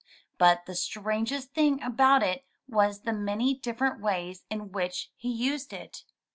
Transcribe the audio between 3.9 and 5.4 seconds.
ways in which he